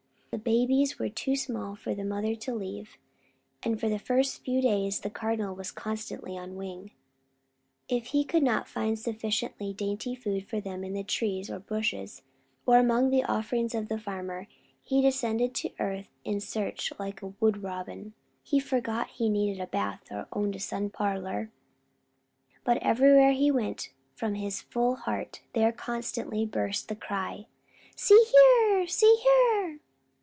[0.33, 2.91] The babies were too small for the mother to leave;
[3.63, 6.91] and for the first few days the Cardinal was constantly on wing.
[7.89, 12.21] If he could not find sufficiently dainty food for them in the trees and bushes,
[12.65, 14.47] or among the offerings of the farmer,
[14.81, 18.13] he descended to earth and searched like a wood robin.
[18.41, 21.51] He forgot he needed a bath or owned a sun parlour;
[22.63, 27.47] but everywhere he went, from his full heart there constantly burst the cry:
[27.97, 28.87] "See here!
[28.87, 29.79] See here!"